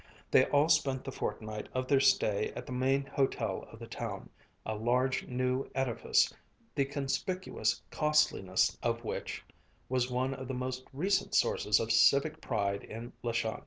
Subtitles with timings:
[0.31, 4.31] They all spent the fortnight of their stay at the main hotel of the town,
[4.65, 6.33] a large new edifice,
[6.73, 9.43] the conspicuous costliness of which
[9.89, 13.59] was one of the most recent sources of civic pride in La Chance.